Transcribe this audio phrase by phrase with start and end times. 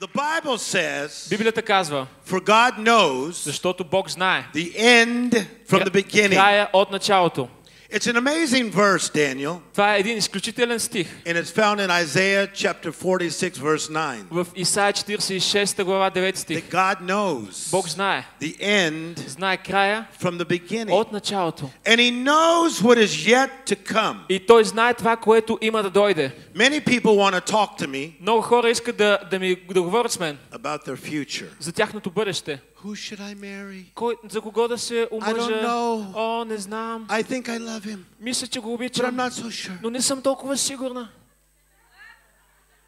[0.00, 5.90] The Bible says, Библията казва, For God knows защото Бог знае the end from the
[5.90, 6.34] beginning.
[6.34, 7.48] края от началото.
[7.94, 11.08] It's an amazing verse, Daniel, Това е един изключителен стих.
[11.26, 14.22] and it's found in Isaiah chapter 46, verse 9.
[14.30, 16.64] В Исаия 46 глава 9 стих.
[16.64, 18.24] That God knows Бог знае.
[18.40, 20.90] the end Знае края from the beginning.
[20.92, 21.70] от началото.
[21.84, 24.16] And He knows what is yet to come.
[24.28, 26.32] И Той знае това, което има да дойде.
[26.56, 30.12] Many people want to talk to me Много хора искат да, да ми да говорят
[30.12, 31.46] с мен about their future.
[31.60, 32.60] за тяхното бъдеще.
[32.84, 33.84] Who should I marry?
[33.94, 35.34] Кой, за кого да се омъжа?
[35.62, 36.14] know.
[36.14, 37.06] О, не знам.
[37.08, 39.78] I think I love him, Мисля, че го but I'm обичам, not so sure.
[39.82, 41.08] но не съм толкова сигурна.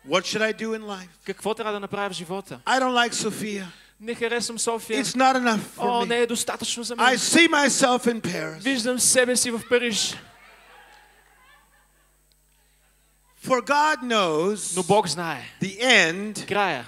[0.09, 1.09] What should I do in life?
[1.27, 2.60] Какво трябва да направя в живота?
[2.66, 3.64] I don't like Sophia.
[4.00, 5.04] Не харесвам София.
[5.04, 6.23] It's not enough О, for не me.
[6.23, 7.18] е достатъчно за I мен.
[7.18, 8.59] see myself in Paris.
[8.60, 10.14] Виждам себе си в Париж.
[13.46, 16.84] For God knows Но Бог знае the end края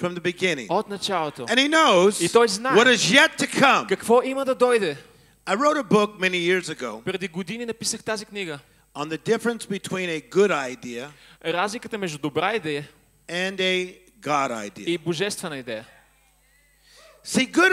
[0.00, 0.66] from the beginning.
[0.68, 1.42] от началото.
[1.42, 2.72] And He knows И той знае.
[2.76, 3.88] what is yet to come.
[3.88, 4.96] Какво има да дойде?
[5.46, 8.58] I wrote a book many years ago Преди години написах тази книга.
[8.94, 11.10] on the difference between a good idea
[11.44, 12.88] Разликата между добра идея
[13.28, 14.84] and a God idea.
[14.88, 15.84] и божествена идея.
[17.24, 17.72] See, good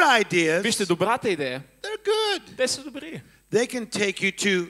[0.64, 2.58] Вижте, ideas, добрата идея, they're good.
[2.58, 3.22] те са добри.
[3.54, 4.70] They can take you to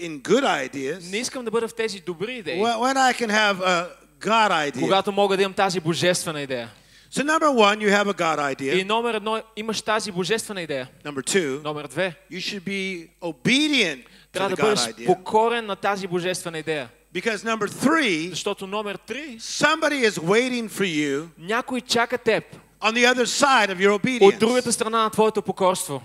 [0.00, 3.30] in good ideas Не искам да бъда в тези добри идеи, when when I can
[3.30, 3.86] have a
[4.20, 4.80] God idea.
[4.80, 6.68] когато мога да имам тази божествена идея.
[7.12, 8.84] So number one, you have a God И idea.
[8.86, 10.88] номер едно, имаш тази божествена идея.
[11.04, 15.06] Number two, Номер две, you should be obedient to трябва the да God бъдеш idea.
[15.06, 16.88] покорен на тази божествена идея.
[17.14, 22.44] Because number three, Защото номер три, somebody is waiting for you някой чака теб
[22.80, 24.38] on the other side of your от obedience.
[24.38, 26.02] другата страна на твоето покорство.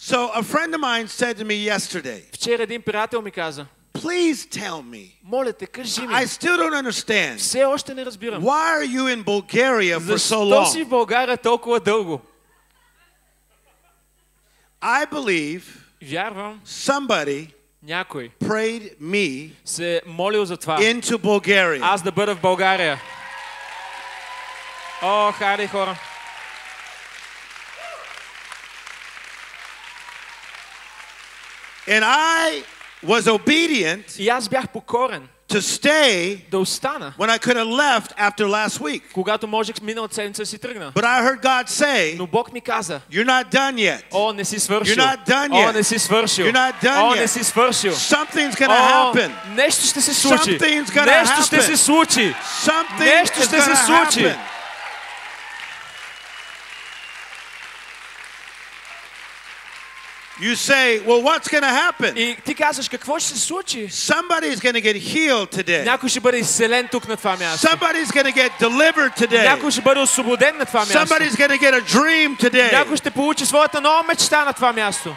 [0.00, 4.34] So a friend of mine said to me yesterday, Вчера един приятел ми каза, please
[4.34, 7.36] tell me, моля те, кажи ми, I still don't understand.
[7.36, 8.42] все още не разбирам.
[8.42, 10.84] Why are you in Bulgaria for so Защо си long?
[10.84, 12.20] в България толкова дълго?
[14.82, 15.62] I believe
[16.02, 17.48] Вярвам, somebody
[17.82, 20.78] някой prayed me се е молил за това.
[20.78, 21.80] into Bulgaria.
[21.82, 23.00] Аз да бъда в България.
[25.02, 25.96] О, хайде хора.
[31.88, 32.62] And I
[33.06, 38.16] was obedient И аз бях покорен to stay да остана, when I could have left
[38.18, 39.02] after last week.
[39.12, 40.92] когато можех миналата седмица да си тръгна.
[40.94, 44.00] But I heard God say, Но Бог ми каза, You're not done yet.
[44.12, 44.94] о, не си свършил.
[44.96, 45.72] You're not done О, yet.
[45.74, 46.46] не си свършил.
[46.46, 47.20] You're not done О, yet.
[47.20, 47.92] не си свършил.
[47.92, 49.30] Something's going to О, happen.
[49.48, 50.58] нещо ще се случи.
[50.58, 51.60] Something's gonna Нещо ще happen.
[51.62, 52.34] се случи.
[52.64, 54.26] Something Нещо is ще going се to случи.
[54.26, 54.36] happen.
[60.40, 62.16] You say, Well, what's going to happen?
[62.16, 63.88] И ти казваш, какво ще се случи?
[63.88, 65.84] Somebody's going to get healed today.
[65.84, 67.66] Някой ще бъде изцелен тук на това място.
[67.66, 69.42] Somebody's going to get delivered today.
[69.42, 70.98] Някой ще бъде освободен на това място.
[70.98, 72.72] Somebody's going to get a dream today.
[72.72, 75.16] Някой ще получи своята нова мечта на това място.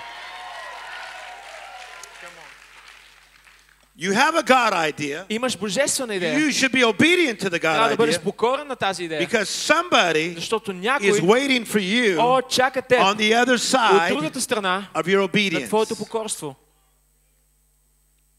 [4.00, 5.25] You have a God idea.
[5.29, 6.40] Имаш божествена идея.
[6.40, 9.28] You should be obedient to the Трябва да God бъдеш idea покорен на тази идея.
[9.28, 13.59] because somebody Защото is някой, waiting for you о, чака те on the other от
[13.62, 15.67] side другата страна of your на obedience.
[15.67, 16.56] твоето покорство.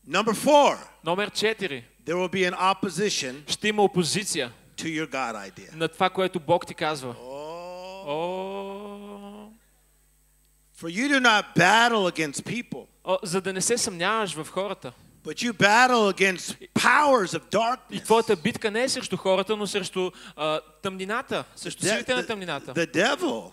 [0.08, 1.82] Number four, Номер 4.
[2.06, 5.74] there will be an opposition Ще има опозиция to your God idea.
[5.76, 7.14] на това, което Бог ти казва.
[7.14, 8.06] Oh.
[8.06, 9.48] О,
[10.80, 14.92] For you do not battle against people, о, за да не се съмняваш в хората.
[15.25, 18.03] But you battle against powers of И darkness.
[18.03, 22.73] твоята битка не е срещу хората, но срещу а, тъмнината, срещу силите на тъмнината.
[22.73, 23.43] the devil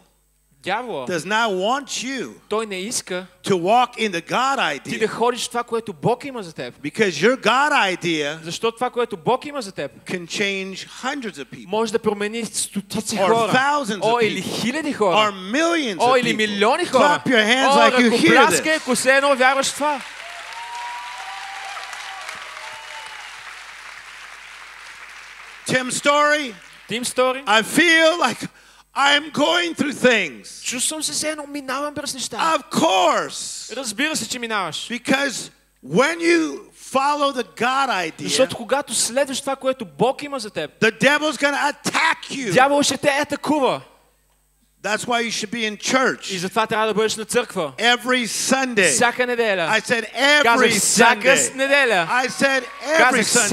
[0.63, 5.05] Дявола, does not want you той не иска to walk in the God ти да
[5.05, 6.75] idea ходиш това, което Бог има за теб.
[6.75, 11.45] because your God idea Защото това, което Бог има за теб, can change hundreds of
[11.47, 13.53] people може да промени стотици Or хора.
[13.53, 15.33] thousands О, или хиляди or хора.
[15.33, 17.23] millions О, или милиони хора.
[17.27, 18.77] Clap your hands О, like you hear ръкопляскай, this.
[18.77, 20.01] ако все едно вярваш в това.
[25.73, 26.55] Tim Storey.
[26.87, 27.43] Tim Storey.
[27.47, 28.39] I feel like
[28.95, 30.63] I'm going through things.
[32.55, 33.69] Of course.
[34.89, 35.51] Because
[35.83, 38.29] when you follow the God idea,
[40.79, 42.53] the devil's gonna attack you.
[44.83, 46.31] That's why you should be in church.
[47.79, 48.91] Every Sunday.
[49.71, 51.31] I said every Sunday.
[52.11, 53.49] I said every Sunday.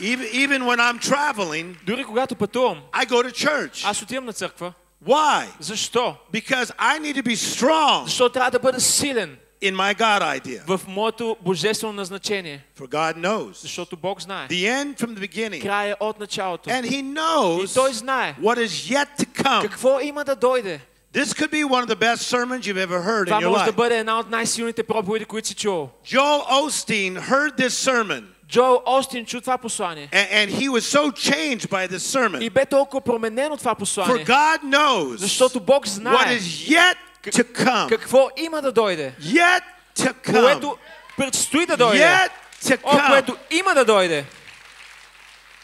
[0.00, 3.90] Even, even when I'm traveling, Дори когато пътувам, I go to church.
[3.90, 4.72] аз отивам на църква.
[5.06, 5.46] Why?
[5.60, 6.16] Защо?
[6.32, 10.62] Because I need to be strong Защото трябва да бъда силен in my God idea.
[10.66, 12.64] в моето божествено назначение.
[12.80, 14.48] For God knows Защото Бог знае.
[14.48, 15.62] the end from the beginning.
[15.62, 16.70] Края е от началото.
[16.70, 19.62] And He И knows Той знае what is yet to come.
[19.62, 20.80] какво има да дойде.
[21.14, 23.64] This could be one of the best sermons you've ever heard Това in your може
[23.64, 23.76] да life.
[23.76, 25.88] бъде една от най-силните проповеди, които си чул.
[26.06, 30.09] Joel Osteen heard this sermon, Joel Osteen čuti това послание.
[30.11, 32.41] And, and he was so changed by this sermon.
[32.41, 34.25] И бе толкова променен от това послание.
[34.25, 36.97] For God knows защото Бог знае what is yet
[37.31, 37.89] to come.
[37.89, 39.13] какво има да дойде.
[39.21, 39.61] Yet
[39.99, 40.41] to come.
[40.41, 40.77] Което
[41.17, 42.03] предстои да дойде.
[42.03, 42.29] Yet
[42.63, 43.05] to come.
[43.05, 44.25] О, което има да дойде.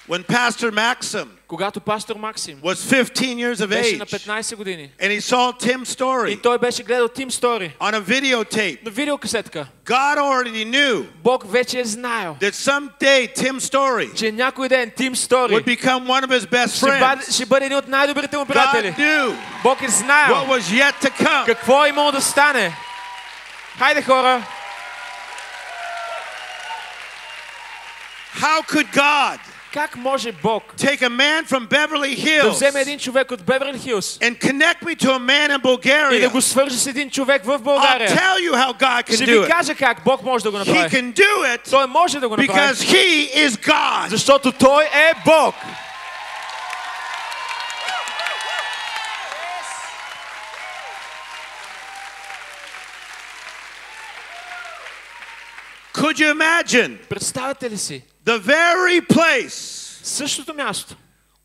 [0.09, 5.19] When Pastor Maxim Когато пастор Максим was 15 years of беше на 15 години and
[5.19, 9.67] he saw Tim Storey, и той беше гледал Tim Storey on a videotape, на видеокасетка,
[9.85, 15.15] God already knew Бог вече е знаел that someday Tim Storey, че някой ден Tim
[15.15, 16.77] Storey would become one of his best friends.
[16.77, 18.88] ще, бъде, ще бъде един от най-добрите му приятели.
[18.88, 21.45] God knew Бог е знаел what was yet to come.
[21.45, 22.77] какво е имало да стане.
[23.77, 24.44] Хайде хора!
[28.41, 32.99] How could God как може Бог take a man from Beverly да Hills вземе един
[32.99, 36.31] човек от Беверли Хилс and connect me to a man in и да Bulgaria?
[36.31, 38.08] го свържи с един човек в I'll България?
[38.08, 39.50] tell you how God can Ще do ви it.
[39.50, 40.88] кажа как Бог може да го He направи.
[40.96, 44.08] can do it Той може да го направи, because He is God.
[44.08, 45.55] защото Той е Бог.
[55.93, 58.02] Could you imagine Представете ли си?
[58.25, 60.96] the very place Същото място,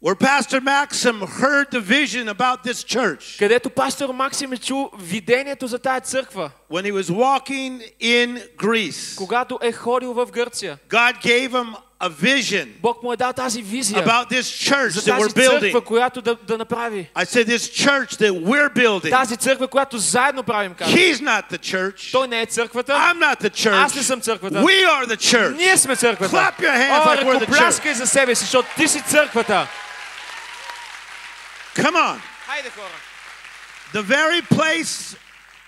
[0.01, 5.67] where Pastor Maxim heard the vision about this church където пастор Максим е чул видението
[5.67, 9.17] за тая църква, when he was walking in Greece?
[9.17, 10.77] когато е ходил в Гърция.
[10.89, 15.01] God gave him a vision Бог му е дал тази визия about this church за
[15.01, 15.59] that we're тази building.
[15.61, 17.09] църква, която да, да направи.
[17.15, 20.97] I said, This church that we're building, Тази църква, която заедно правим, казва.
[20.97, 22.11] He's not the church.
[22.11, 24.05] Той не е църквата, I'm not the аз не church.
[24.05, 24.55] съм църквата.
[24.55, 25.55] We are the church.
[25.55, 26.35] Ние сме църквата.
[26.35, 29.67] Clap your hands О, like we're the ръкопляскай за себе си, защото ти си църквата.
[31.75, 32.17] Come on.
[32.47, 32.97] Хайде хора.
[33.93, 35.17] The very place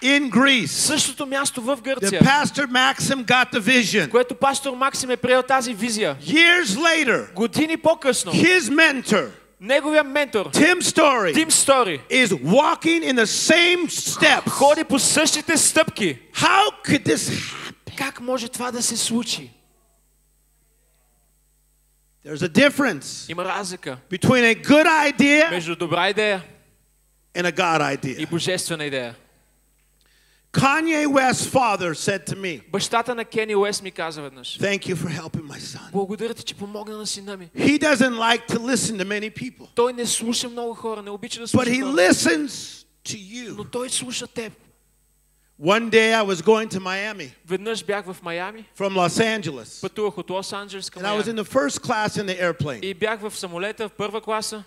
[0.02, 0.66] in Greece.
[0.66, 2.20] Същото място в Гърция.
[2.20, 4.10] The pastor Maxim got the vision.
[4.10, 6.16] Което пастор Максим е приел тази визия.
[6.22, 7.32] Years later.
[7.34, 8.32] Години по-късно.
[8.32, 9.28] His mentor.
[9.62, 14.48] Неговия ментор Tim Storey, Tim Storey is walking in the same steps.
[14.50, 16.18] Ходи по същите стъпки.
[16.34, 17.96] How could this happen?
[17.96, 19.50] Как може това да се случи?
[22.26, 26.42] There's a difference Има разлика between a good idea между добра идея
[27.36, 28.18] and a God idea.
[28.22, 29.14] и божествена идея.
[30.53, 34.57] Kanye West's father said to me, Бащата на Кени Уест ми каза веднъж.
[34.59, 35.91] Thank you for helping my son.
[35.91, 37.49] Благодаря ти, че помогна на сина ми.
[37.57, 41.39] He doesn't like to listen to many people, Той не слуша много хора, не обича
[41.39, 41.93] да but слуша he хора.
[41.93, 43.69] listens to Но you.
[43.71, 44.53] той слуша теб.
[45.61, 50.17] One day I was going to Miami Веднъж бях в Майами, from Los Angeles, пътувах
[50.17, 51.43] от Лос Анджелес към and I was in Майами.
[51.43, 52.79] the first class in the airplane.
[52.83, 54.63] И бях в самолета в първа класа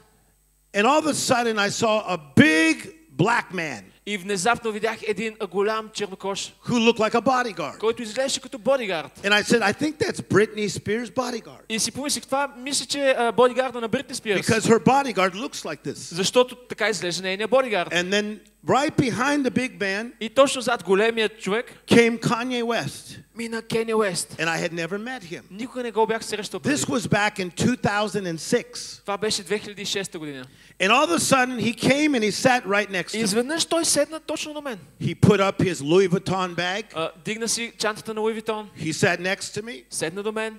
[0.75, 2.77] And all of a sudden I saw a big
[3.17, 7.79] black man и внезапно видях един голям чернокош, who looked like a bodyguard.
[7.79, 9.21] който изглеждаше като бодигард.
[9.25, 11.61] And I said, I think that's Britney Spears' bodyguard.
[11.69, 14.47] И си помислих, това мисля, че е а, бодигарда на Бритни Спирс.
[14.47, 16.15] Because her bodyguard looks like this.
[16.15, 17.93] Защото така изглежда нейния бодигард.
[17.93, 23.19] And then right behind the big man И точно зад големия човек came Kanye West.
[23.37, 24.37] мина Кени Уест.
[24.39, 25.43] And I had never met him.
[25.51, 26.77] Никога не го бях срещал преди.
[26.77, 29.01] This was back in 2006.
[29.01, 30.45] Това беше 2006 година.
[30.81, 33.25] And all of a sudden he came and he sat right next И to me.
[33.25, 34.79] изведнъж той седна точно до мен.
[35.03, 36.85] He put up his Louis Vuitton bag.
[36.95, 39.85] А, дигна си чантата на Луи Витон, He sat next to me.
[39.91, 40.59] седна до мен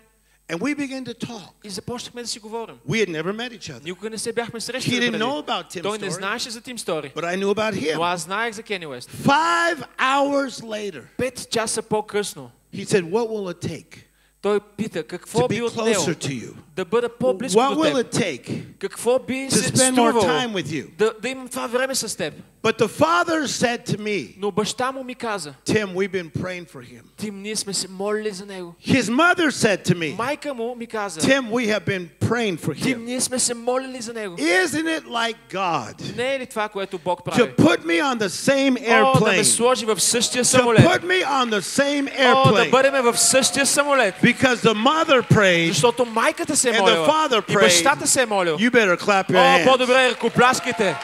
[0.49, 1.49] And we began to talk.
[1.63, 2.75] и започнахме да си говорим.
[2.89, 3.83] We had never met each other.
[3.85, 5.23] Никога не се бяхме He срещали didn't преди.
[5.23, 7.11] know about Tim Той не Story, знаеше за Тим Стори.
[7.15, 8.13] but I knew about Но him.
[8.13, 9.09] аз знаех за Кени Уест.
[9.23, 13.97] Five hours later, Пет часа по-късно he said, What will it take
[14.41, 16.53] той пита to какво би be от него closer to you?
[16.75, 18.13] да бъда по-близко What до will теб.
[18.13, 20.87] it take Какво би to се spend more струвало time with you?
[20.97, 22.33] да, да имам това време с теб.
[22.63, 26.65] But the father said to me, Но баща му ми каза, Tim, we've been praying
[26.67, 27.01] for him.
[27.17, 28.75] Тим, ние сме се молили за него.
[28.85, 32.83] His mother said to me, Майка му ми каза, Tim, we have been praying for
[32.83, 33.05] Тим, him.
[33.05, 34.35] ние сме се молили за него.
[34.37, 37.51] Isn't it like God Не е ли това, което Бог to прави?
[37.51, 39.43] put me on the same О, да ме airplane?
[39.43, 40.81] сложи в същия To самолет.
[40.81, 42.69] put me on the same О, да airplane?
[42.69, 44.15] бъдем в същия самолет.
[44.23, 47.07] Because the mother prayed Защото майката се се е And the молила.
[47.07, 47.61] father И prayed.
[47.63, 48.57] бащата се е молил.
[48.57, 49.71] You better clap your О, hands.
[49.71, 50.95] по-добре ръкопляскайте.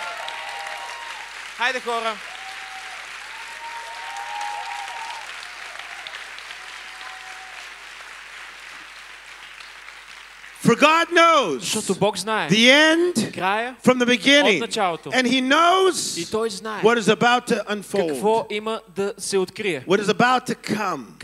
[1.61, 2.17] Heidekoren.
[10.61, 11.73] For God knows
[12.50, 13.17] the end
[13.81, 14.62] from the beginning.
[15.12, 16.31] And He knows
[16.83, 18.23] what is about to unfold,
[19.87, 21.17] what is about to come.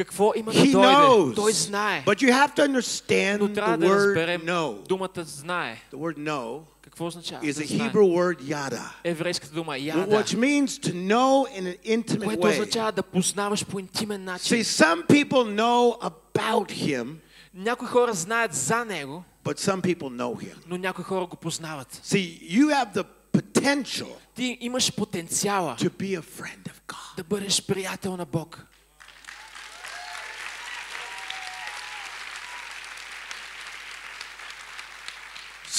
[0.52, 1.68] He knows.
[2.04, 4.82] But you have to understand the word know.
[5.90, 7.41] The word know Какво означава?
[7.45, 7.91] is да a знае?
[7.91, 12.51] Hebrew word yada, Еврейската дума яда, which means to know in an intimate което way.
[12.53, 14.57] означава да познаваш по интимен начин.
[14.57, 17.15] See, some people know about Him,
[17.53, 20.55] Някои хора знаят за него, but some people know Him.
[20.67, 22.01] но някои хора го познават.
[22.05, 23.05] See, you have the
[23.37, 27.15] potential Ти имаш потенциала to be a friend of God.
[27.17, 28.65] да бъдеш приятел на Бог.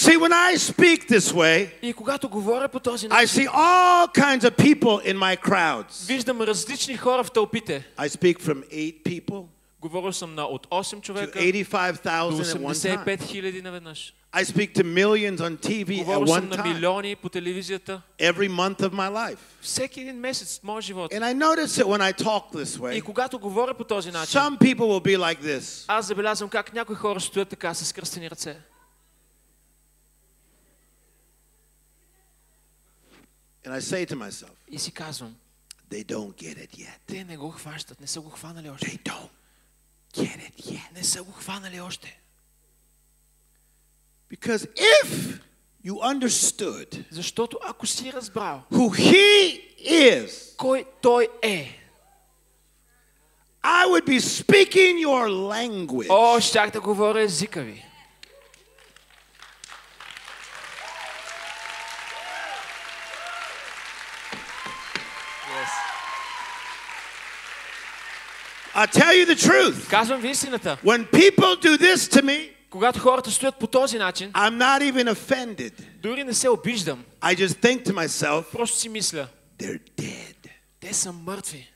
[0.07, 4.09] See, when I speak this way, И когато говоря по този I начин, see all
[4.15, 6.07] kinds of people in my crowds.
[6.07, 7.85] виждам различни хора в тълпите.
[7.99, 9.45] I speak from eight people
[9.81, 13.05] Говорил съм на от 8 to човека 85,000 до at one time.
[13.05, 14.15] 85 хиляди наведнъж.
[14.35, 18.03] I speak to millions on TV at Говорил съм one на time, милиони по телевизията.
[18.21, 19.39] every month of my life.
[19.63, 21.13] Всеки един месец в моя живот.
[21.13, 24.41] And I notice that when I talk this И way, когато говоря по този начин,
[24.41, 25.85] some people will be like this.
[25.89, 28.57] аз забелязвам как някои хора стоят така с кръстени ръце.
[33.67, 35.37] And I say to myself, И си казвам,
[35.91, 36.99] they don't get it yet.
[37.07, 38.87] те не го хващат, не са го хванали още.
[38.87, 39.29] They don't
[40.15, 40.93] get it yet.
[40.95, 42.19] Не са го хванали още.
[44.31, 45.39] Because if
[45.85, 51.79] you understood Защото ако си разбрал who He is, кой той е,
[53.65, 56.07] I would be speaking your language.
[56.11, 57.85] о, щях да говоря езика ви.
[68.77, 69.89] I'll tell you the truth.
[69.91, 70.79] Казвам ви истината.
[70.85, 75.15] When people do this to me, Когато хората стоят по този начин, I'm not even
[75.15, 75.73] offended.
[76.03, 77.05] дори не се обиждам.
[77.23, 79.27] I just think to myself, Просто си мисля,
[79.59, 80.49] they're dead.
[80.81, 81.69] те са мъртви.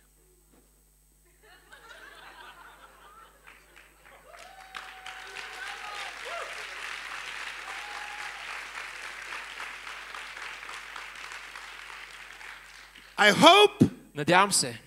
[13.19, 14.81] I hope Надявам се,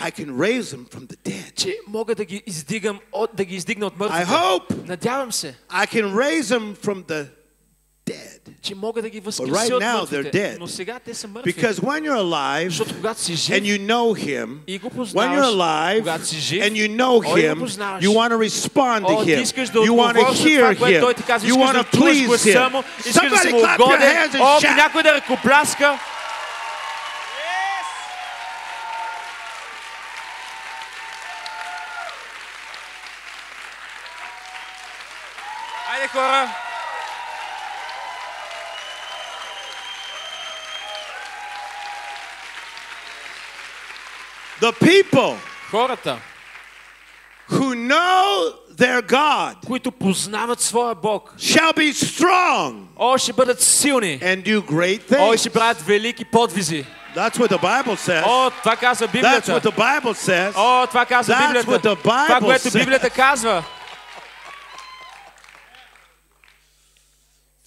[0.00, 1.54] I can raise them from the dead.
[1.56, 4.26] че мога да ги издигам от, да ги издигна от I мъртвите.
[4.26, 7.26] hope Надявам се, I can raise them from the
[8.06, 8.38] dead.
[8.62, 10.38] че мога да ги right възкреся от now they're мъртвите.
[10.38, 10.58] dead.
[10.58, 11.54] Но сега те са мъртви.
[11.54, 14.94] Because when you're alive Защото когато си жив, and you know Him, и го when
[14.94, 18.04] познаваш, you're alive когато си жив, and you know О, и го Him, познаваш.
[18.04, 19.42] you want to respond to О, ти Him.
[19.42, 21.00] искаш да You want to отговориш на hear това, което Him.
[21.00, 23.08] той ти казва, You искаш want да to чуеш please гласа му, Him.
[23.08, 24.00] искаш да си Somebody му clap your угоден.
[24.16, 24.76] hands and О, shout.
[24.76, 25.98] някой да ръкопляска.
[36.16, 36.48] Айде хора!
[44.60, 45.36] The people
[45.70, 46.18] Хората,
[47.48, 54.18] who know their God които познават своя Бог, shall be strong о, ще бъдат силни.
[54.20, 55.36] and do great О, и things.
[55.36, 56.84] ще правят велики подвизи.
[57.16, 58.22] That's what the Bible says.
[58.26, 59.52] О, това казва That's Библията.
[59.52, 60.52] what the Bible says.
[60.56, 61.70] О, това казва That's Библията.
[61.70, 62.78] what the Това, Bible което says.
[62.78, 63.64] Библията казва.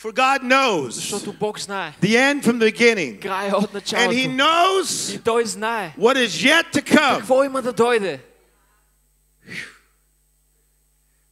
[0.01, 1.93] For God knows Защото Бог знае.
[2.01, 3.21] the end from the beginning.
[3.21, 4.13] Края от And He началото.
[4.13, 5.93] knows И Той знае.
[5.99, 7.17] what is yet to come.
[7.17, 8.19] Какво има да дойде?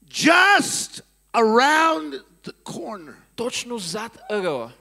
[0.10, 1.02] Just
[1.34, 3.14] around the corner.
[3.36, 4.72] Точно зад ъгъла.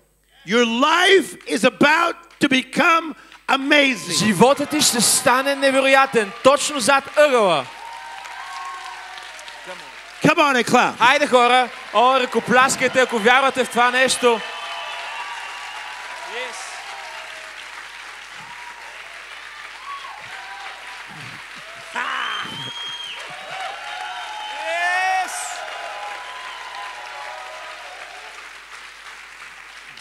[0.48, 3.14] Your life is about to become
[3.48, 4.24] amazing.
[4.24, 6.30] Животът ти ще стане невероятен.
[6.44, 7.66] Точно зад ъгъла.
[10.25, 10.97] Come on and clap.
[10.97, 14.39] Хайде хора, о, ръкопляскайте, ако вярвате в това нещо.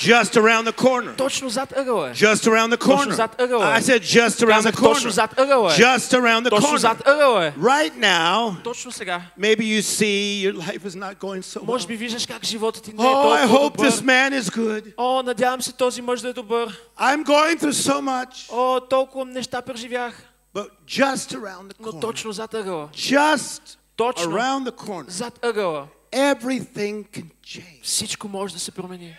[0.05, 1.15] Just around the corner.
[1.17, 2.13] Точно зад ъгъла е.
[2.13, 3.09] Just around the Точно corner.
[3.09, 3.81] зад ъгъла е.
[3.81, 5.13] I said just around the Казах, точно corner.
[5.13, 5.77] зад ъгъла е.
[5.77, 6.77] Just around the Точно corner.
[6.77, 7.51] зад ъгъла е.
[7.51, 9.21] Right now, Точно сега.
[9.39, 11.65] maybe you see your life is not going so well.
[11.65, 14.05] Може би виждаш как животът ти не е Oh, I толкова hope this добър.
[14.05, 14.93] man is good.
[14.97, 16.79] О, надявам се този мъж да е добър.
[17.00, 18.51] I'm going through so much.
[18.51, 20.23] О, толкова неща преживях.
[20.55, 22.01] But just around the Но corner.
[22.01, 22.89] точно зад ъгъла.
[22.93, 23.61] Just
[23.95, 25.09] Точно around the corner.
[25.09, 25.88] зад ъгъла.
[26.11, 27.83] everything can change.
[27.83, 29.15] Всичко може да се промени.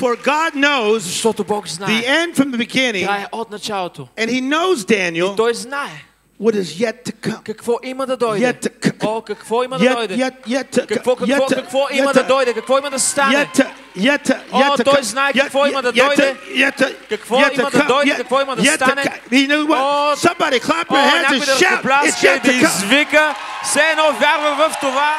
[0.00, 4.08] For God knows Защото Бог the знае end from the beginning, края от началото.
[4.18, 6.04] and He knows Daniel Той знае
[6.42, 7.42] what is yet to come.
[7.44, 8.46] какво има да дойде.
[8.46, 9.04] Yet to come.
[9.06, 10.14] О, какво има да Yet, дойде.
[10.16, 12.90] yet, yet to Какво, yet какво, to- какво yet има to- да дойде, какво има
[12.90, 13.34] да стане.
[13.36, 13.66] Yet to,
[13.98, 15.02] yet to, О, yet to той come.
[15.02, 16.36] знае Yet- какво има да yet to- дойде.
[16.50, 17.86] yet to- Какво yet to има да come.
[17.88, 19.02] дойде, Yet- какво има да yet to стане.
[19.02, 19.20] come.
[19.32, 19.80] You know what?
[19.80, 21.58] О, Somebody clap О, your hands някой and да shout.
[21.58, 22.76] It's ръкопляска yet и да to come.
[22.84, 25.16] извика, все едно вярва в това.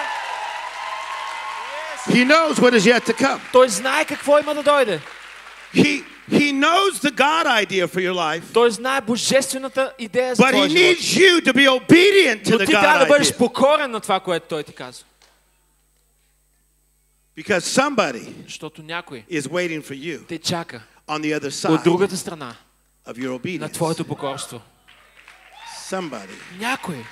[2.08, 3.40] He knows what is yet to come.
[3.52, 5.02] Той знае какво има да дойде.
[5.74, 10.48] He, he knows the God idea for your life, Той знае божествената идея за but
[10.48, 10.98] he твоя живот.
[10.98, 13.38] needs you to be obedient to Но the ти трябва да God бъдеш idea.
[13.38, 15.06] покорен на това, което той ти казва.
[17.38, 21.84] Because somebody Защото някой is waiting for you те чака on the other от side
[21.84, 22.56] другата страна
[23.08, 23.74] of your на obedience.
[23.74, 24.62] твоето покорство.
[25.90, 26.36] Somebody.
[26.60, 27.06] Някой.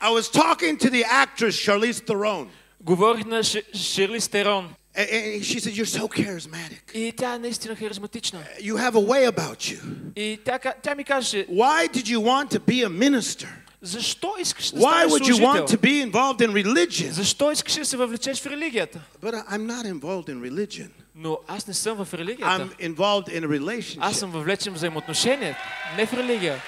[0.00, 2.48] I was talking to the actress Charlize Theron,
[2.84, 6.94] Говорих на Ш- Ширли Стерон and, and she said, You're so charismatic.
[6.94, 8.44] и тя е наистина харизматична.
[8.60, 9.78] You have a way about you.
[10.16, 13.48] И тя, ка- тя ми каже, Why did you want to be a minister?
[13.82, 15.78] защо искаш да Why станеш would you want to служител?
[15.80, 17.10] be involved in religion?
[17.10, 19.00] Защо искаш да се въвлечеш в религията?
[19.22, 20.88] But I- I'm not involved in religion.
[21.14, 22.44] Но аз не съм в религията.
[22.44, 24.12] I'm involved in a Аз relationship.
[24.12, 25.56] съм въвлечен в взаимоотношения,
[25.96, 26.62] не в религия.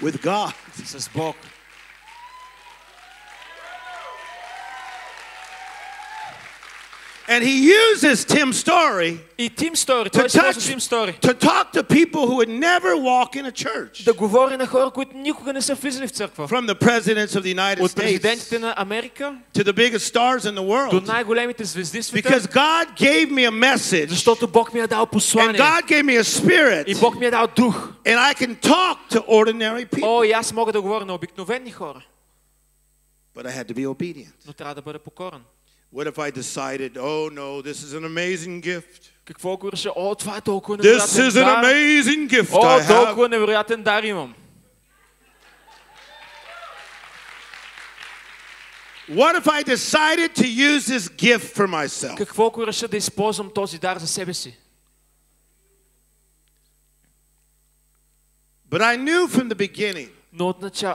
[0.00, 0.52] with God.
[0.84, 1.36] С Бог.
[7.27, 9.19] And he uses Tim Storey,
[9.55, 10.33] Tim Storey to, touch,
[10.67, 11.13] Tim Storey.
[11.21, 14.03] to talk to people who would never walk in a church.
[16.47, 18.49] From the presidents of the United States
[19.53, 20.91] to the biggest stars in the world.
[22.21, 24.09] Because God gave me a message.
[25.49, 26.87] And God gave me a spirit.
[28.05, 30.09] And I can talk to ordinary people.
[33.33, 34.33] But I had to be obedient.
[35.92, 39.10] What if I decided, oh no, this is an amazing gift?
[39.24, 39.92] Какво ако реша?
[39.96, 41.64] О, това е толкова This невероятен is an дар.
[41.64, 43.04] amazing gift О, I have.
[43.06, 44.34] толкова невероятен дар имам.
[49.08, 52.16] What if I decided to use this gift for myself?
[52.16, 54.56] Какво ако реша да използвам този дар за себе си?
[58.70, 60.94] But I knew from the beginning Но от начало...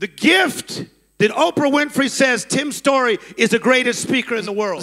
[0.00, 0.86] the gift
[1.19, 4.81] did Oprah Winfrey says Tim Storey is the greatest speaker in the world?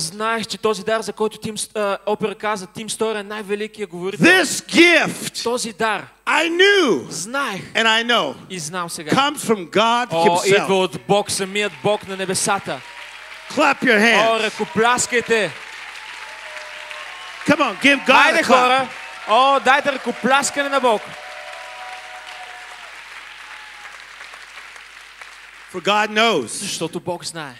[4.19, 5.47] This gift
[6.27, 9.11] I knew знаех, and I know и знам сега.
[9.11, 10.69] comes from God Himself.
[13.49, 14.53] Clap your hands.
[17.47, 18.47] Come on, give God Hайде, a clap.
[18.47, 18.89] Хора.
[19.29, 21.03] О, дайте ръкопляскане на Бог.
[25.74, 27.56] For God knows Защото Бог знае.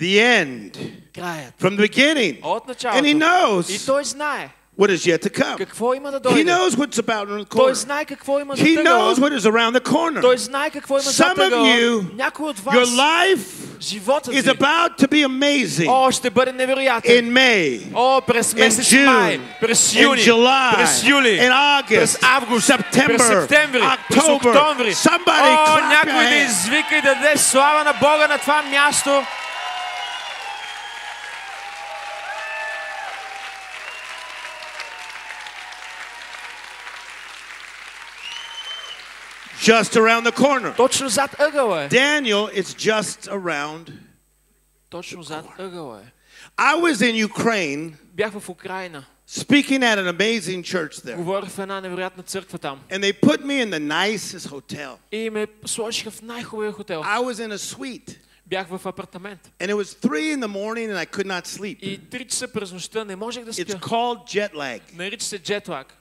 [0.00, 0.78] the end
[1.14, 1.54] Краят.
[1.60, 2.38] from the beginning.
[2.42, 3.04] От And He началото.
[3.06, 5.56] И knows той знае what is yet to come.
[5.58, 6.50] какво има да He дойде.
[6.50, 7.72] knows what's about in the Той corner.
[7.72, 9.14] знае какво има за He knows тъгъла.
[9.30, 10.20] what is around the corner.
[10.20, 11.66] Той знае какво има за Some of тъгъла.
[11.66, 16.30] you, Някой от Your вас, life животът is ви, about to be amazing о, ще
[16.30, 17.12] бъде невероятен.
[17.14, 21.84] in May, О, през in месец май, June, през in юни, July, през юли, in
[21.88, 24.34] през August, август, през September, септември, през October.
[24.36, 24.94] октомври.
[24.94, 26.46] Somebody О, clap your някой да hands.
[26.46, 29.22] извика и да даде слава на Бога на това място.
[39.62, 40.76] Just around the corner.
[40.76, 41.88] Точно зад ъгъла е.
[41.88, 43.92] Daniel, it's just around.
[44.90, 46.12] Точно зад ъгъла е.
[46.58, 49.04] I was in Ukraine Бях в Украина.
[49.28, 51.16] speaking at an amazing church there.
[51.16, 52.80] Говорих в една невероятна църква там.
[52.90, 54.90] And they put me in the nicest hotel.
[55.12, 57.02] И ме сложиха в най-хубавия хотел.
[57.02, 58.16] I was in a suite.
[58.46, 59.40] Бях в апартамент.
[59.60, 61.78] And it was three in the morning and I could not sleep.
[61.82, 63.78] И 3 часа през нощта не можех да It's спя.
[63.80, 64.80] called jet lag.
[64.96, 65.94] Нарича се джетлаг.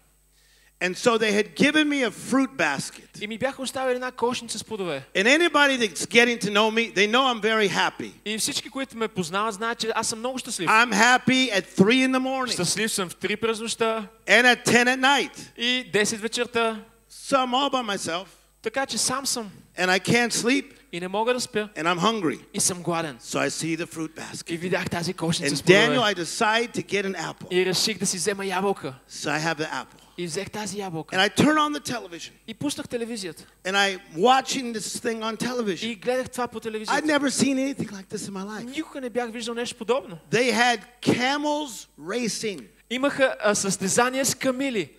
[0.81, 3.21] And so they had given me a fruit basket.
[3.21, 5.03] И ми бяха оставили една кошница с плодове.
[5.15, 8.11] And anybody that's getting to know me, they know I'm very happy.
[8.25, 10.69] И всички, които ме познават, знаят, че аз съм много щастлив.
[10.69, 14.65] I'm happy at 3 in the morning Щастлив съм в 3 през нощта and at
[14.65, 15.39] 10 at night.
[15.57, 16.79] и 10 вечерта.
[17.11, 18.25] So I'm all by myself
[18.61, 21.69] Така че сам съм and I can't sleep и не мога да спя.
[21.77, 22.39] and I'm hungry.
[22.53, 23.17] И съм гладен.
[23.23, 24.59] So I see the fruit И basket.
[24.59, 26.13] видях тази кошница And с Daniel, плодове.
[26.15, 27.47] I decide to get an apple.
[27.51, 28.93] И реших да си взема ябълка.
[29.11, 29.98] So I have the apple.
[30.19, 31.15] И взех тази ябълка.
[31.15, 33.43] and I turn on the television И пуснах телевизията.
[33.63, 35.85] and I'm watching this thing on television.
[35.85, 37.01] И гледах това по I'd телевизията.
[37.07, 38.63] never seen anything like this in my life.
[38.75, 40.17] Никога не бях виждал нещо подобно.
[40.31, 42.61] They had camels racing.
[42.89, 44.89] Имаха а, състезания с камили.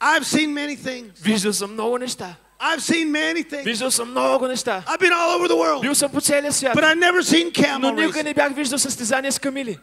[0.00, 1.10] I've seen many things.
[1.22, 2.36] Виждал съм много неща.
[2.60, 3.64] I've seen many things.
[3.64, 4.82] Виждал съм много неща.
[4.86, 6.74] I've been all over the world, Бил съм по целия свят.
[6.76, 8.24] but I've never seen camel Но никога racing.
[8.24, 9.78] не бях виждал състезания с камили.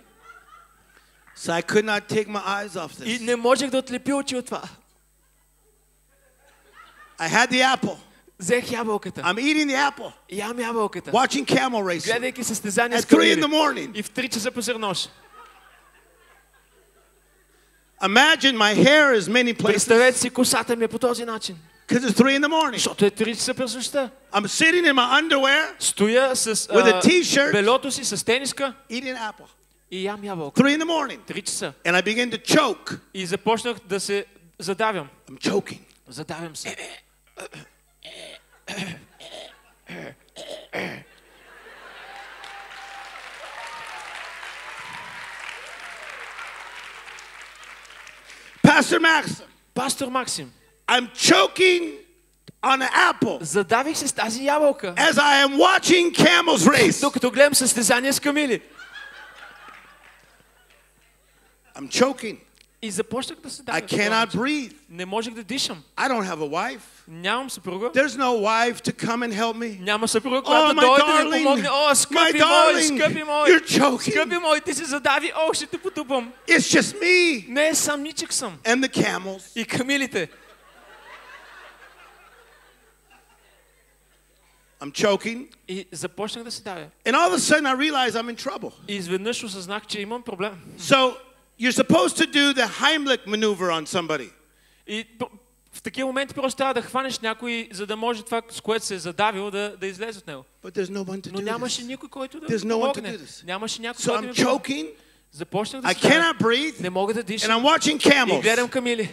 [1.37, 3.21] So I could not take my eyes off И this.
[3.21, 4.61] не можех да отлепи очи от това.
[7.19, 7.95] I had the apple.
[8.39, 9.21] Взех ябълката.
[9.21, 11.11] I'm eating the apple, Ям ябълката.
[11.11, 13.57] watching camel racing Гледайки състезания at с 3 in the камили.
[13.87, 13.91] morning.
[13.95, 15.09] И в 3 часа посред нощ.
[18.01, 21.57] Imagine my hair is many places Представете си, косата ми е по този начин.
[21.87, 22.73] because it's 3 in the morning.
[22.73, 24.09] Защото е 3 часа през нощта.
[24.33, 27.51] I'm sitting in my underwear Стоя с With a а, t-shirt.
[27.51, 29.45] белото си, с тениска eating apple.
[29.91, 30.61] и ям ябълка.
[30.61, 31.19] 3 in the morning.
[31.27, 31.73] 3 часа.
[31.85, 32.99] And I begin to choke.
[33.13, 34.25] И започнах да се
[34.59, 35.09] задавям.
[35.29, 35.79] I'm choking.
[36.07, 36.75] Задавям се.
[48.63, 50.51] Pastor Maxim, Пастор Максим,
[50.87, 51.97] I'm choking
[52.63, 54.93] on an apple задавих се с тази ябълка.
[54.97, 57.01] as I am watching camels race.
[57.01, 58.61] Докато гледам състезание с камили.
[61.77, 62.37] I'm choking.
[62.83, 63.81] И започнах да се I давя.
[63.81, 64.39] по този cannot начин.
[64.39, 64.73] breathe.
[64.89, 65.83] Не можех да дишам.
[65.97, 66.79] I don't have a wife.
[67.07, 67.91] Нямам съпруга.
[67.91, 69.79] There's no wife to come and help me.
[69.79, 71.43] Няма съпруга, Oh, която my дойде да ми darling.
[71.43, 71.69] помогне.
[71.69, 72.97] О, My скъпи мой, darling.
[72.97, 73.49] скъпи мой.
[73.49, 74.11] You're choking.
[74.11, 75.31] Скъпи мой, ти се задави.
[75.37, 76.33] О, ще те потупам.
[76.47, 78.57] It's just me Не, самичък съм.
[78.63, 79.43] and the camels.
[79.55, 80.29] И камилите.
[84.81, 85.47] I'm choking.
[85.67, 86.87] И започнах да се давя.
[87.05, 88.71] And all of a sudden, I realize I'm in trouble.
[88.87, 90.53] И изведнъж осъзнах, че имам проблем.
[90.79, 91.15] So
[91.59, 94.29] you're supposed to do the Heimlich maneuver on somebody.
[94.87, 95.25] И п-
[95.73, 98.95] в такива моменти просто трябва да хванеш някой, за да може това, с което се
[98.95, 100.45] е задавил, да, да излезе от него.
[100.63, 101.87] But there's no one to Но do нямаше this.
[101.87, 103.17] никой, който да There's ми no one to помогне.
[103.17, 103.45] do this.
[103.45, 104.75] Нямаше някой, So който да I'm ми помогне.
[104.75, 104.89] choking.
[105.31, 106.15] Започнах да I се давя.
[106.15, 106.81] cannot breathe.
[106.81, 107.63] Не мога да And I'm дишам.
[107.63, 108.41] watching И camels.
[108.41, 109.09] гледам камили.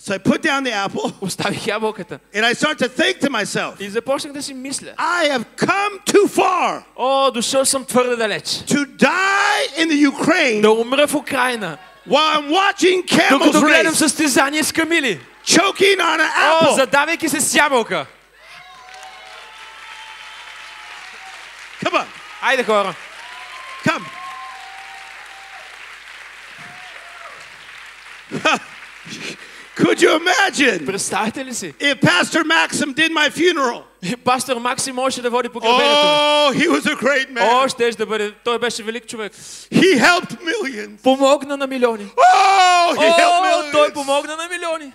[0.00, 2.18] So I put down the apple Оставих ябълката.
[2.34, 4.88] and I start to think to myself, И започнах да си мисля.
[4.98, 8.44] I have come too far О, дошъл съм твърде далеч.
[8.44, 11.78] to die in the Ukraine Да умра в Украина.
[12.08, 15.20] while I'm watching camels Докато гледам race, състезание с камили.
[15.44, 16.74] choking on an О, apple.
[16.74, 18.06] задавайки се с ябълка.
[21.84, 22.04] Come on,
[22.42, 22.94] Айде хора.
[23.84, 24.04] come.
[29.76, 31.74] Could you imagine Представете ли си?
[31.80, 33.82] if Pastor Maxim did my funeral?
[34.24, 35.84] Пастор Макси можеше да води погребението.
[35.84, 36.08] ми.
[36.08, 37.68] Oh, he was a great О, man.
[37.68, 38.32] щеш да бъде.
[38.44, 39.32] Той беше велик човек.
[39.72, 41.02] He helped millions.
[41.02, 42.04] Помогна на милиони.
[42.06, 43.92] Oh, he helped О, той millions.
[43.92, 44.92] помогна на милиони.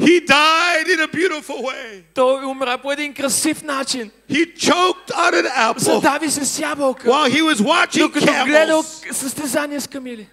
[0.00, 2.02] He died in a beautiful way.
[2.14, 4.10] Той умра по един красив начин.
[4.30, 7.08] He choked on an apple Задави се с ябълка.
[7.08, 9.12] while he was watching Докато гледал camels.
[9.12, 10.28] състезание с камили.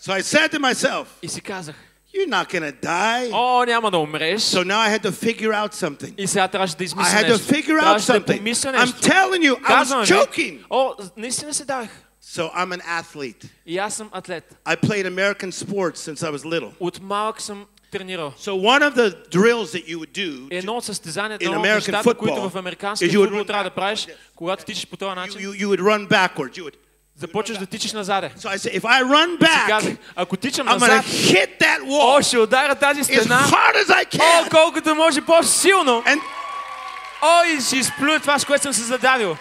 [0.00, 1.74] So I said to myself, И си казах,
[2.14, 3.30] You're not going to die.
[3.32, 4.42] о, няма да умреш.
[4.42, 6.14] So now I had to figure out something.
[6.18, 7.54] И сега трябваше да I измисля had to нещо.
[7.54, 8.36] figure out Трябваше да something.
[8.38, 8.96] помисля I'm нещо.
[9.00, 10.58] telling you, I Казвам was ви, joking.
[10.70, 11.88] О, наистина се давах.
[12.24, 13.44] So I'm an athlete.
[13.66, 14.56] И аз съм атлет.
[14.64, 16.70] I played American sports since I was little.
[16.80, 18.32] От малък съм тренирал.
[18.38, 21.66] So one of the drills that you would do, Едно от състезанията, In едно от
[21.66, 24.00] American нещата, които football в американския is you would футбол run трябва да back правиш,
[24.00, 24.16] like this.
[24.36, 26.58] когато тичаш по този you, начин, you, you would run backwards.
[26.58, 26.74] You would.
[27.19, 28.31] започваш да тичаш назаде.
[28.39, 31.81] So I said, if I run Си казах, back, ако тичам I'm назад, hit that
[31.81, 34.49] о, wall ще ударя тази as стена, hard as I о, can.
[34.51, 36.19] колкото може по-силно, And
[37.21, 39.37] о, и ще изплюя това, с което съм се задавил.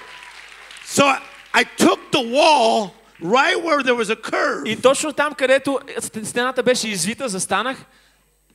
[0.86, 1.16] so
[1.54, 2.90] I, took the wall
[3.24, 4.66] right where there was a curve.
[4.66, 5.80] И точно там, където
[6.24, 7.78] стената беше извита, застанах,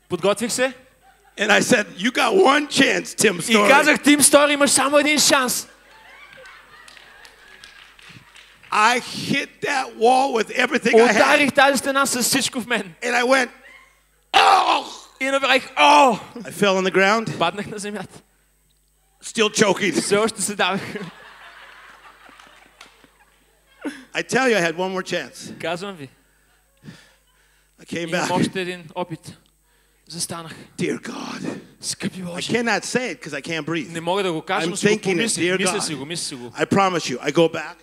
[0.10, 0.74] подготвих се
[1.40, 3.70] And I said, You got one chance, Tim и Story.
[3.70, 5.68] казах, Тим Стори, имаш само един шанс.
[8.73, 11.17] I hit that wall with everything I had.
[11.17, 12.95] Ударих тази стена с всичко в мен.
[13.03, 13.51] And I went,
[14.33, 14.85] Oh!
[15.21, 16.19] И направих, о!
[16.37, 18.19] I fell on the ground, Паднах на земята.
[19.25, 20.01] still choking.
[20.01, 20.81] Все още се давах.
[24.15, 25.53] I tell you, I had one more chance.
[25.61, 26.09] Казвам ви,
[27.83, 28.31] I came имам back.
[28.41, 29.37] още един опит.
[30.09, 30.53] Застанах.
[30.79, 31.59] Dear God.
[31.81, 32.53] Скъпи I Боже.
[32.53, 33.89] cannot say it because I can't breathe.
[33.93, 35.45] Не мога да го кажа, I'm но си го thinking it, помислих.
[35.45, 35.81] dear Мисля God.
[35.87, 36.51] си го, мисля си го.
[36.51, 37.19] I promise you.
[37.21, 37.75] I go back.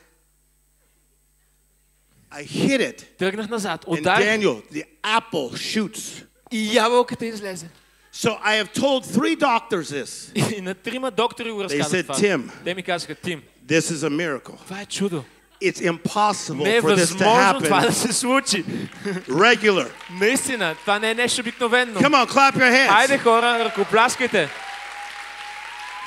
[2.33, 3.17] I hit it.
[3.17, 3.85] Тръгнах назад.
[3.85, 6.23] And Ударих Daniel, the apple shoots.
[6.51, 7.67] и ябълката излезе.
[8.13, 10.31] So I have told three doctors this.
[10.57, 12.15] И на трима доктори го They разказах said, това.
[12.15, 14.57] Tim, Те ми казаха, Тим, this is a miracle.
[14.63, 15.23] това е чудо.
[15.63, 18.65] it's impossible Не е for this to възможно това да happen се случи.
[19.29, 19.89] regular.
[20.11, 21.99] Наистина, това не е нещо обикновено.
[22.01, 22.88] Come on, clap your hands.
[22.89, 24.49] Хайде хора, ръкопляскайте.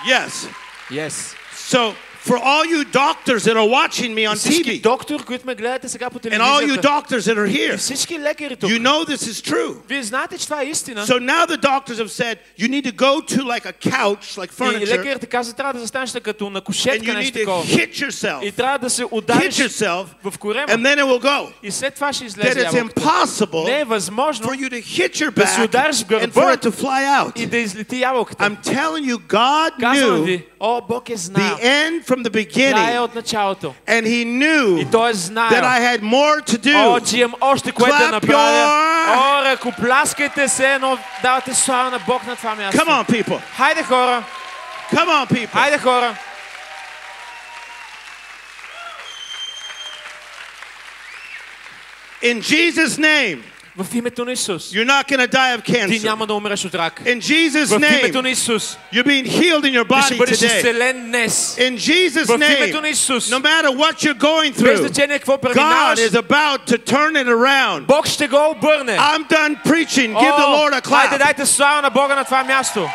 [0.07, 0.49] Yes.
[0.91, 1.35] Yes.
[1.71, 5.55] So, for all you doctors that are watching me on Всички TV доктори, които ме
[5.55, 8.71] гледате сега по and all you телевизията, doctors that are here, и всички лекари тук,
[8.71, 9.75] you know this is true.
[9.89, 11.07] вие знаете, че това е истина.
[11.07, 14.45] So now the doctors have said you need to go to like a couch, like
[14.45, 17.39] И furniture, лекарите казват, трябва да застанеш като на and кушетка, you need нещо to
[17.39, 17.65] такова.
[17.65, 20.67] hit yourself, И трябва да се hit удариш yourself, в корема.
[20.69, 21.47] and then it will go.
[21.63, 23.01] И след това ще That излезе it's ябълката.
[23.01, 26.07] impossible Не е възможно for you to hit your Да си back удариш в and
[26.09, 27.41] гърба for it to fly out.
[27.41, 28.45] и да излети ябълката.
[28.45, 31.57] I'm telling you, God Казвам knew ви, о, Бог е the знал.
[31.59, 33.75] end from the Това е beginning, от началото.
[33.87, 35.63] and He knew И той е that знаел.
[35.63, 37.11] I had more to О, do.
[37.11, 38.43] че имам още което да Clap направя.
[38.43, 42.81] your- О, ръкопляскайте се, но давате слава на Бог на това място.
[42.81, 43.41] Come on, people.
[43.57, 44.25] Хайде хора,
[44.93, 45.53] Come on, people.
[45.53, 46.17] хайде хора.
[52.23, 53.43] In Jesus' name,
[53.81, 54.63] В името на Исус.
[54.71, 56.03] you're not going to die of Ти cancer.
[56.05, 57.01] няма да умреш от рак.
[57.05, 58.79] In Jesus' В името name, на Исус.
[58.93, 60.57] you're being healed in your Ти ще body бъдеш today.
[60.57, 61.57] изцелен днес.
[61.59, 63.29] In Jesus' В името name, на Исус.
[63.31, 67.13] no matter what you're going Без through, значение какво God преминаваш, is about to turn
[67.15, 67.81] it around.
[67.81, 68.97] Бог ще го обърне.
[68.99, 70.13] I'm done preaching.
[70.15, 71.19] Give the О, Lord a Хайде, clap.
[71.19, 72.89] дайте слава на Бога на това място.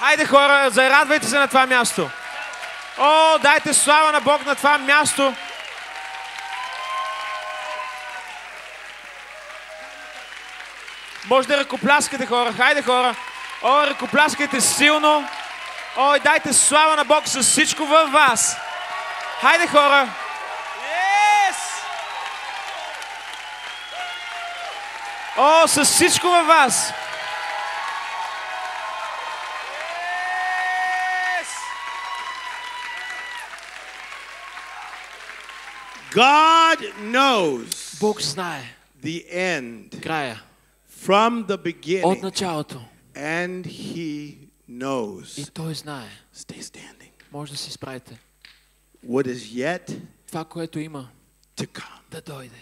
[0.00, 2.10] Хайде хора, зарадвайте се на това място.
[2.98, 5.34] О, дайте слава на Бог на това място.
[11.29, 12.53] Може да ръкопляскате хора.
[12.53, 13.15] Хайде хора.
[13.63, 15.27] О, ръкопляскайте силно.
[15.97, 18.57] О, и дайте слава на Бог с всичко във вас.
[19.41, 20.09] Хайде хора.
[20.81, 21.57] Yes!
[25.37, 26.93] О, с всичко във вас.
[36.11, 40.41] God knows Бог знае the end края
[41.06, 42.80] from the от beginning, началото.
[43.14, 45.50] and He И knows.
[45.52, 46.08] Той знае.
[46.36, 47.10] Stay standing.
[47.32, 48.18] Може да си справите.
[49.06, 51.08] What is yet Това, което има
[51.56, 52.00] to come.
[52.10, 52.56] да дойде.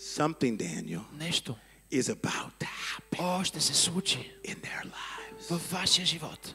[0.00, 1.56] Something, Daniel, Нещо.
[1.92, 5.50] is about to happen О, ще се случи in their lives.
[5.50, 6.54] във вашия живот.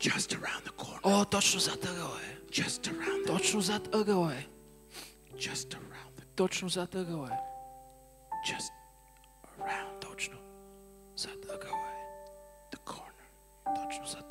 [0.00, 1.00] Just around the corner.
[1.02, 2.36] О, точно зад ъгъла е.
[2.50, 4.46] Just around the Точно зад ъгъла е.
[5.34, 7.45] just around the Точно зад ъгъла е.
[8.47, 8.71] just
[9.59, 10.37] around točno.
[11.15, 11.41] Sad
[12.71, 13.27] the corner.
[13.65, 14.29] Točno sad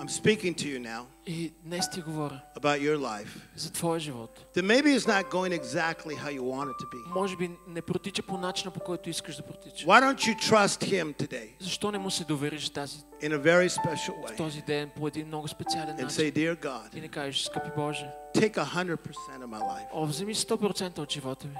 [0.00, 3.28] I'm speaking to you now И днес ти говоря about your life.
[3.56, 4.46] за твоя живот.
[4.54, 7.14] That maybe it's not going exactly how you want it to be.
[7.14, 9.86] Може би не протича по начина, по който искаш да протича.
[9.86, 13.68] Why don't you trust Him today Защо не му се довериш тази, in a very
[13.68, 16.08] special way този ден по един много специален and начин?
[16.08, 19.86] say, Dear God, И не кажеш, скъпи Боже, take 100% of my life.
[19.92, 21.54] о, вземи 100% от живота ми.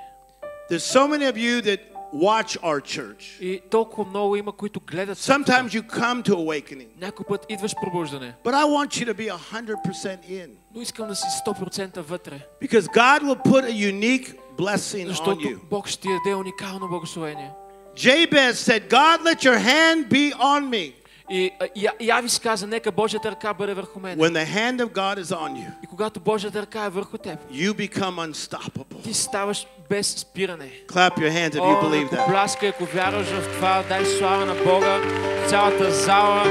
[0.71, 1.81] There's so many of you that
[2.15, 3.41] watch our church.
[3.41, 5.19] И толкова много има, които гледат.
[5.19, 5.53] църквата.
[5.53, 9.39] Sometimes you come to awakening, Някой път идваш пробуждане, but I want you to be
[9.53, 12.41] 100% in но искам да си 100% вътре.
[12.63, 15.59] because God will put a unique blessing on Защото you.
[15.71, 17.51] Бог ще ти даде уникално благословение.
[17.97, 20.93] Jabez said, God, let your hand be on me.
[21.30, 24.20] И а, Я- Явис каза, нека Божията ръка бъде върху мен.
[24.20, 27.40] When the hand of God is on you, И когато Божията ръка е върху теб,
[27.52, 29.04] you become unstoppable.
[29.04, 30.72] ти ставаш без спиране.
[30.88, 32.28] Clap your hands if you О, believe that.
[32.28, 35.00] пляскай, ако вярваш в това, дай слава на Бога,
[35.48, 36.44] цялата зала.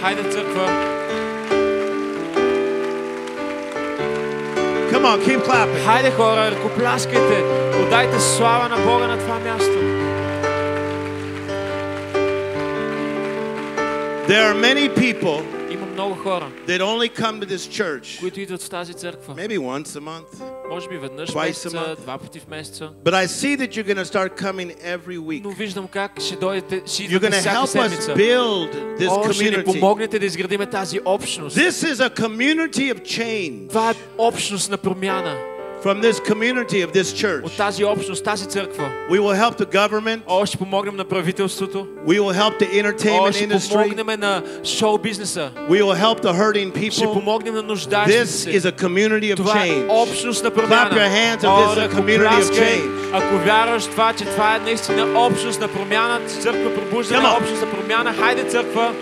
[0.00, 0.88] Хайде църква.
[4.92, 5.84] Come on, keep clapping.
[5.86, 7.42] Хайде хора, ръкопляскайте.
[7.82, 9.81] Отдайте слава на Бога на това място.
[14.27, 18.61] There are many people Има много хора, that only come to this church които идват
[18.63, 19.35] в тази църква.
[19.35, 20.43] maybe once a month.
[20.69, 21.99] Може би веднъж в Twice a месеца, month.
[22.01, 22.89] два пъти в месеца.
[23.05, 25.41] But I see that you're going to start coming every week.
[25.43, 28.15] Но виждам как ще дойдете, ще You're идвате going to всяка help us седмица.
[28.15, 29.63] build this О, ще ни community.
[29.65, 31.57] помогнете да изградиме тази общност.
[31.57, 35.50] This is a community of change Това е общност на промяна.
[35.83, 37.57] from this community of this От church.
[37.57, 38.89] тази общност, тази църква.
[39.11, 40.19] We will help the government.
[40.27, 41.87] О, ще помогнем на правителството.
[42.07, 43.71] We will help the О, entertainment ще industry.
[43.71, 45.51] помогнем на шоу бизнеса.
[45.69, 47.13] We will help the hurting Ще people.
[47.13, 48.51] помогнем на нуждаещите This се.
[48.51, 49.89] is a community of Това е change.
[50.03, 50.89] общност на промяна.
[50.91, 52.89] Clap your hands if О, this is a community of ръкопляскай, change.
[53.13, 57.37] Ако вярваш в това, че това е наистина общност на промяна, църква пробуждане, Come on.
[57.37, 58.93] общност на промяна, хайде църква.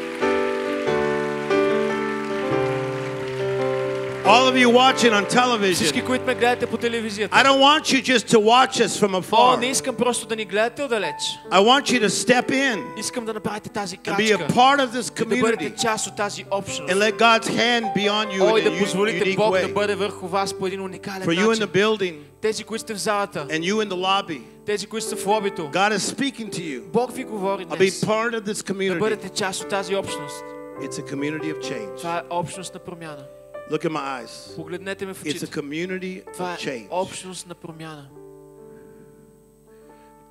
[4.28, 7.36] All of you watching on television, Всички, които ме гледате по телевизията.
[7.36, 9.60] I don't want you just to watch us from О, afar.
[9.60, 11.16] не искам просто да ни гледате отдалеч.
[11.52, 14.54] I want you to step in Искам да направите тази and be a крачка.
[14.54, 16.82] part of this И да бъдете community част от тази общност.
[16.84, 19.36] and let God's hand be on you О, и in да a u- позволите unique
[19.38, 19.74] Бог да way.
[19.74, 21.68] бъде върху вас по един уникален For you in the начин.
[21.68, 25.26] building Тези, които сте в залата, and you in the lobby, тези, които са в
[25.28, 26.82] лобито, God is speaking to you.
[26.84, 29.00] Бог ви говори I'll be днес part of this да community.
[29.00, 30.44] бъдете част от тази общност.
[30.82, 31.98] It's a community of change.
[31.98, 33.24] Това е общност на промяна.
[33.72, 34.56] Look in my eyes.
[34.56, 35.48] Погледнете ме в It's a очите.
[35.48, 36.88] community Това of е change.
[36.92, 38.10] общност на промяна.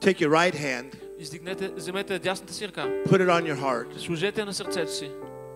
[0.00, 4.40] Take your right hand, Издигнете, вземете дясната си ръка, put it on your heart, сложете
[4.40, 5.10] я на сърцето си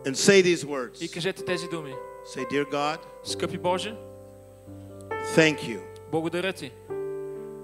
[0.05, 1.14] and say these и words.
[1.14, 1.94] кажете тези думи.
[2.37, 3.94] Say, Dear God, Скъпи Боже,
[5.37, 5.81] thank you
[6.12, 6.73] благодаря ти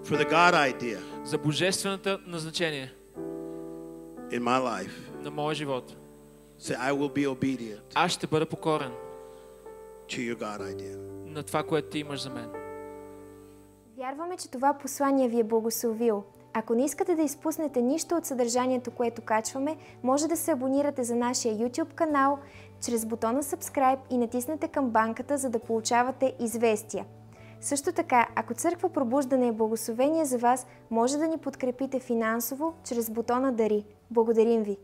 [0.04, 2.92] for the God idea за божествената назначение
[4.30, 4.90] in my life.
[5.22, 5.96] на моя живот.
[6.60, 8.92] Say, I will be obedient Аз ще бъда покорен
[10.09, 11.09] To your God idea.
[11.25, 12.49] на това, което ти имаш за мен.
[13.97, 16.23] Вярваме, че това послание ви е благословил.
[16.53, 21.15] Ако не искате да изпуснете нищо от съдържанието, което качваме, може да се абонирате за
[21.15, 22.39] нашия YouTube канал
[22.85, 27.05] чрез бутона Subscribe и натиснете камбанката, за да получавате известия.
[27.61, 33.09] Също така, ако Църква Пробуждане е благословение за вас, може да ни подкрепите финансово чрез
[33.09, 33.85] бутона Дари.
[34.11, 34.77] Благодарим ви!